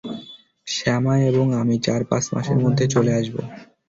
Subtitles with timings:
[0.67, 3.35] শামা এবং আমি চার-পাঁচ মাসের মধ্যে চলে আসব।